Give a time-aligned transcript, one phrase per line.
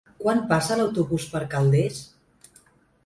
[0.21, 2.01] Quan passa l'autobús per Calders?